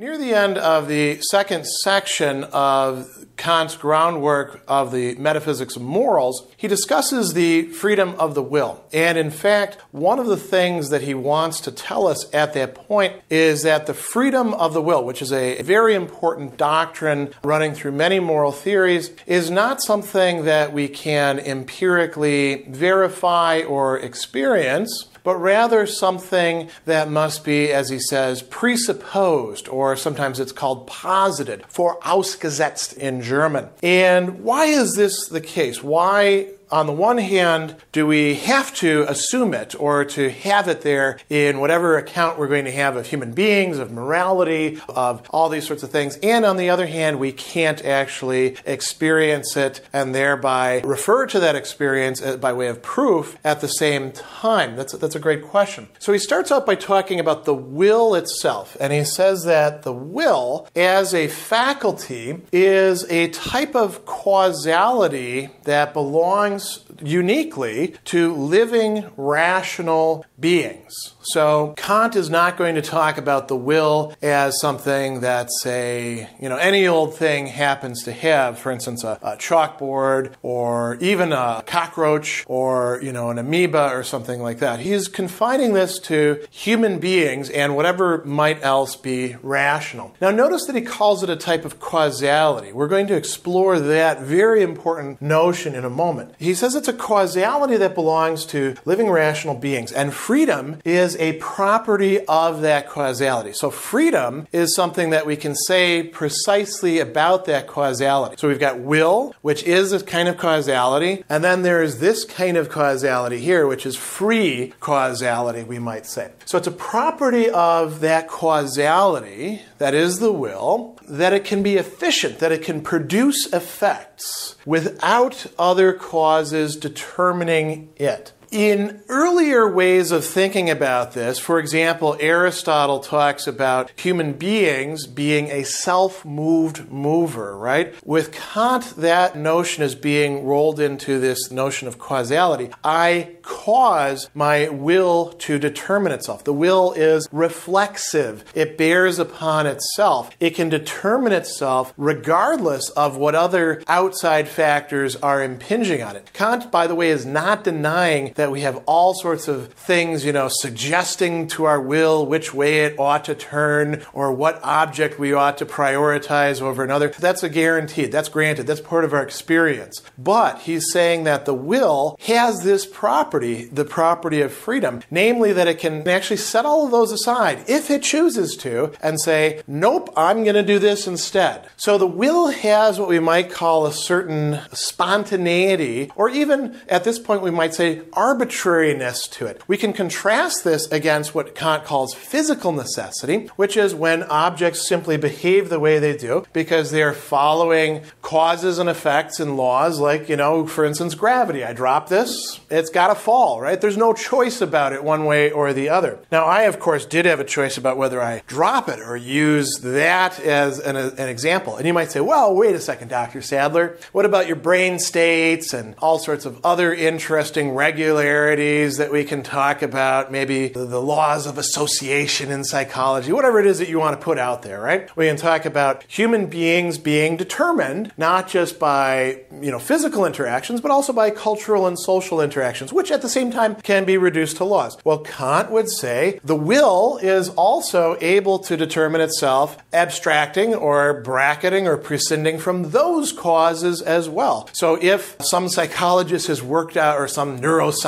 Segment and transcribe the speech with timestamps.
[0.00, 6.46] Near the end of the second section of Kant's groundwork of the metaphysics of morals,
[6.56, 8.84] he discusses the freedom of the will.
[8.92, 12.76] And in fact, one of the things that he wants to tell us at that
[12.76, 17.74] point is that the freedom of the will, which is a very important doctrine running
[17.74, 25.36] through many moral theories, is not something that we can empirically verify or experience but
[25.36, 32.96] rather something that must be, as he says, presupposed, or sometimes it's called posited, vorausgesetzt
[32.96, 33.68] in German.
[33.82, 35.82] And why is this the case?
[35.82, 40.82] Why on the one hand, do we have to assume it or to have it
[40.82, 45.48] there in whatever account we're going to have of human beings, of morality, of all
[45.48, 46.16] these sorts of things?
[46.22, 51.56] And on the other hand, we can't actually experience it and thereby refer to that
[51.56, 54.76] experience uh, by way of proof at the same time?
[54.76, 55.88] That's, that's a great question.
[55.98, 59.92] So he starts out by talking about the will itself, and he says that the
[59.92, 69.10] will, as a faculty, is a type of causality that belongs belongs uniquely to living,
[69.16, 71.14] rational beings.
[71.22, 76.48] So Kant is not going to talk about the will as something that's a, you
[76.48, 81.62] know, any old thing happens to have, for instance, a, a chalkboard or even a
[81.66, 84.80] cockroach or, you know, an amoeba or something like that.
[84.80, 90.14] He's confining this to human beings and whatever might else be rational.
[90.20, 92.72] Now notice that he calls it a type of causality.
[92.72, 96.34] We're going to explore that very important notion in a moment.
[96.38, 101.34] He says it's a causality that belongs to living rational beings and freedom is a
[101.34, 103.52] property of that causality.
[103.52, 108.36] So freedom is something that we can say precisely about that causality.
[108.38, 112.24] So we've got will, which is a kind of causality, and then there is this
[112.24, 116.32] kind of causality here, which is free causality, we might say.
[116.44, 121.76] So it's a property of that causality, that is the will, that it can be
[121.76, 128.32] efficient, that it can produce effects without other causes determining it.
[128.50, 135.48] In earlier ways of thinking about this, for example, Aristotle talks about human beings being
[135.48, 137.94] a self moved mover, right?
[138.06, 142.70] With Kant, that notion is being rolled into this notion of causality.
[142.82, 146.44] I cause my will to determine itself.
[146.44, 150.30] The will is reflexive, it bears upon itself.
[150.40, 156.30] It can determine itself regardless of what other outside factors are impinging on it.
[156.32, 160.32] Kant, by the way, is not denying that we have all sorts of things, you
[160.32, 165.32] know, suggesting to our will which way it ought to turn or what object we
[165.32, 167.08] ought to prioritize over another.
[167.08, 168.12] That's a guaranteed.
[168.12, 168.66] That's granted.
[168.66, 170.02] That's part of our experience.
[170.16, 175.68] But he's saying that the will has this property, the property of freedom, namely that
[175.68, 180.10] it can actually set all of those aside if it chooses to and say, nope,
[180.16, 181.68] I'm going to do this instead.
[181.76, 187.18] So the will has what we might call a certain spontaneity, or even at this
[187.18, 189.62] point we might say arbitrariness to it.
[189.66, 195.16] We can contrast this against what Kant calls physical necessity, which is when objects simply
[195.16, 200.36] behave the way they do because they're following causes and effects and laws, like, you
[200.36, 201.64] know, for instance, gravity.
[201.64, 203.80] I drop this, it's got to fall, right?
[203.80, 206.18] There's no choice about it one way or the other.
[206.30, 209.78] Now, I, of course, did have a choice about whether I drop it or use
[209.82, 211.76] that as an, an example.
[211.76, 213.40] And you might say, well, wait a second, Dr.
[213.40, 213.96] Sadler.
[214.12, 217.70] What about your brain states and all sorts of other interesting
[218.18, 220.32] regularities that we can talk about?
[220.32, 224.24] Maybe the, the laws of association in psychology, whatever it is that you want to
[224.24, 225.14] put out there, right?
[225.16, 230.80] We can talk about human beings being determined not just by, you know, physical interactions,
[230.80, 234.56] but also by cultural and social interactions, which at the same time can be reduced
[234.58, 234.96] to laws.
[235.04, 241.86] Well, Kant would say the will is also able to determine itself abstracting or bracketing
[241.86, 244.68] or prescinding from those causes as well.
[244.72, 248.07] So if some psychologist has worked out or some neuroscientist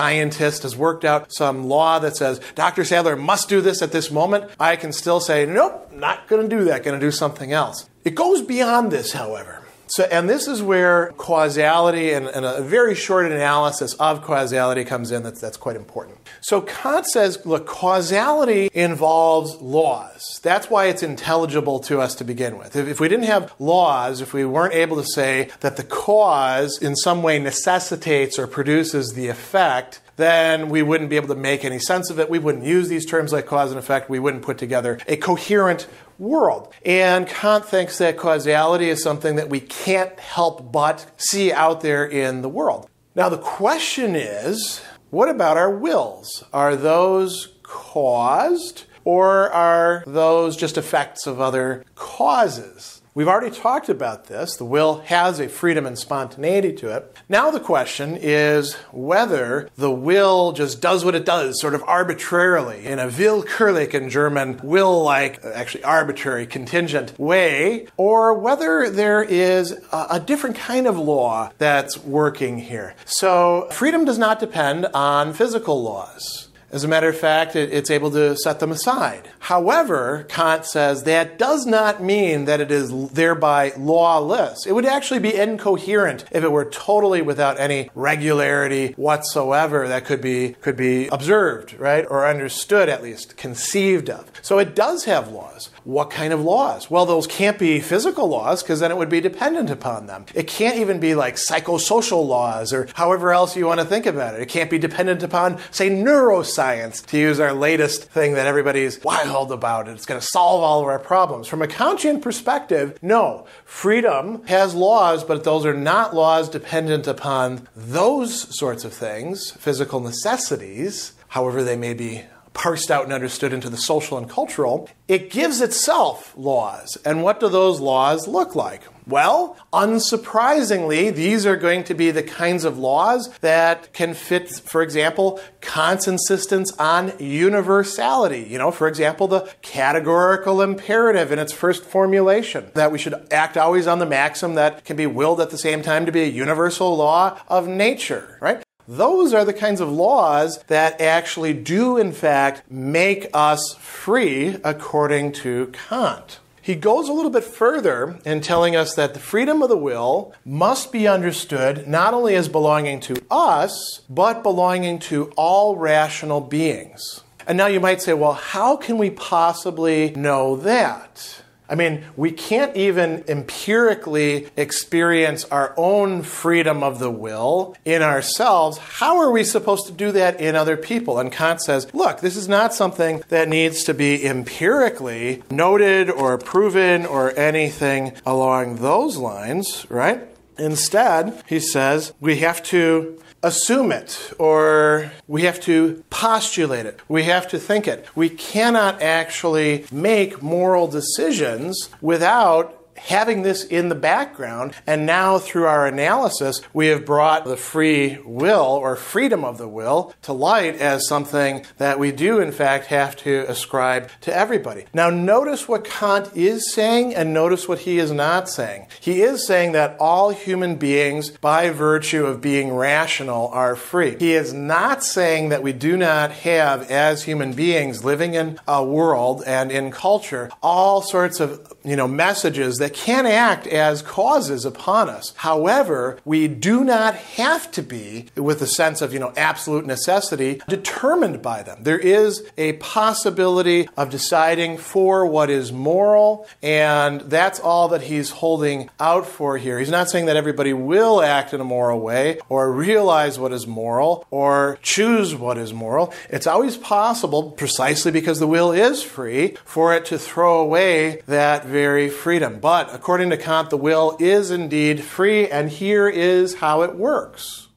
[0.63, 2.85] has worked out some law that says Dr.
[2.85, 6.57] Sadler must do this at this moment, I can still say, nope, not going to
[6.57, 7.89] do that, going to do something else.
[8.05, 9.60] It goes beyond this, however.
[9.91, 15.11] So, and this is where causality and, and, a very short analysis of causality comes
[15.11, 15.25] in.
[15.25, 16.19] That's, that's quite important.
[16.41, 20.39] So Kant says, look, causality involves laws.
[20.45, 22.77] That's why it's intelligible to us to begin with.
[22.77, 26.79] If, if we didn't have laws, if we weren't able to say that the cause
[26.81, 31.65] in some way necessitates or produces the effect, then we wouldn't be able to make
[31.65, 32.31] any sense of it.
[32.31, 34.11] We wouldn't use these terms like cause and effect.
[34.11, 35.87] We wouldn't put together a coherent
[36.19, 36.73] world.
[36.85, 42.05] And Kant thinks that causality is something that we can't help but see out there
[42.05, 42.89] in the world.
[43.15, 46.45] Now, the question is what about our wills?
[46.53, 53.00] Are those caused or are those just effects of other causes?
[53.13, 54.55] We've already talked about this.
[54.55, 57.17] The will has a freedom and spontaneity to it.
[57.29, 62.87] Now, the question is whether the will just does what it does, sort of arbitrarily,
[62.87, 69.73] in a willkürlich in German, will like, actually arbitrary, contingent way, or whether there is
[69.91, 72.95] a, a different kind of law that's working here.
[73.07, 76.50] So, freedom does not depend on physical laws.
[76.73, 79.29] As a matter of fact, it, it's able to set them aside.
[79.41, 84.67] However, Kant says that does not mean that it is thereby lawless.
[84.67, 90.21] It would actually be incoherent if it were totally without any regularity whatsoever that could
[90.21, 92.07] be could be observed, right?
[92.09, 94.31] Or understood at least, conceived of.
[94.43, 95.71] So it does have laws.
[95.91, 96.89] What kind of laws?
[96.89, 100.25] Well, those can't be physical laws because then it would be dependent upon them.
[100.37, 104.35] It can't even be like psychosocial laws or however else you want to think about
[104.35, 104.41] it.
[104.41, 109.51] It can't be dependent upon, say, neuroscience, to use our latest thing that everybody's wild
[109.51, 109.89] about.
[109.89, 111.49] It's going to solve all of our problems.
[111.49, 113.47] From a Kantian perspective, no.
[113.65, 119.99] Freedom has laws, but those are not laws dependent upon those sorts of things, physical
[119.99, 125.31] necessities, however they may be parsed out and understood into the social and cultural, it
[125.31, 126.99] gives itself laws.
[127.05, 128.83] And what do those laws look like?
[129.07, 134.83] Well, unsurprisingly, these are going to be the kinds of laws that can fit, for
[134.83, 138.47] example, Kant's insistence on universality.
[138.49, 143.57] You know, for example, the categorical imperative in its first formulation, that we should act
[143.57, 146.27] always on the maxim that can be willed at the same time to be a
[146.27, 148.63] universal law of nature, right?
[148.91, 155.31] Those are the kinds of laws that actually do, in fact, make us free according
[155.45, 156.41] to Kant.
[156.61, 160.35] He goes a little bit further in telling us that the freedom of the will
[160.45, 167.23] must be understood not only as belonging to us, but belonging to all rational beings.
[167.47, 171.43] And now you might say, well, how can we possibly know that?
[171.71, 178.79] I mean, we can't even empirically experience our own freedom of the will in ourselves.
[178.79, 181.21] How are we supposed to do that in other people?
[181.21, 186.37] And Kant says, look, this is not something that needs to be empirically noted or
[186.39, 190.23] proven or anything along those lines, right?
[190.59, 197.01] Instead, he says, we have to assume it or we have to postulate it.
[197.09, 198.07] We have to think it.
[198.15, 205.65] We cannot actually make moral decisions without having this in the background, and now through
[205.65, 210.77] our analysis, we have brought the free will or freedom of the will to light
[210.77, 214.85] as something that we do, in fact, have to ascribe to everybody.
[214.93, 218.87] Now, notice what Kant is saying, and notice what he is not saying.
[219.01, 224.17] He is saying that all human beings, by virtue of being rational, are free.
[224.19, 228.85] He is not saying that we do not have, as human beings living in a
[228.85, 234.03] world and in culture, all sorts of you know messages that that can act as
[234.03, 235.33] causes upon us.
[235.37, 240.61] However, we do not have to be, with a sense of, you know, absolute necessity,
[240.69, 241.83] determined by them.
[241.83, 248.31] There is a possibility of deciding for what is moral, and that's all that he's
[248.31, 249.79] holding out for here.
[249.79, 253.67] He's not saying that everybody will act in a moral way, or realize what is
[253.67, 256.13] moral, or choose what is moral.
[256.29, 261.65] It's always possible, precisely because the will is free, for it to throw away that
[261.67, 262.59] very freedom.
[262.61, 266.97] But but according to Kant, the will is indeed free, and here is how it
[266.97, 267.69] works.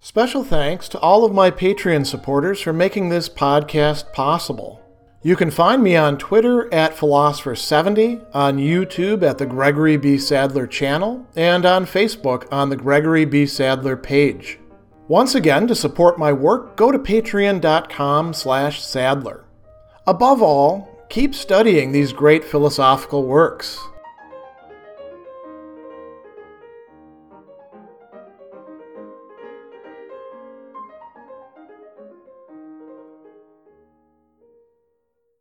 [0.00, 4.80] Special thanks to all of my Patreon supporters for making this podcast possible.
[5.22, 10.16] You can find me on Twitter at Philosopher70, on YouTube at the Gregory B.
[10.16, 13.44] Sadler channel, and on Facebook on the Gregory B.
[13.44, 14.58] Sadler page.
[15.08, 19.44] Once again, to support my work, go to patreon.com slash sadler.
[20.06, 23.78] Above all, keep studying these great philosophical works.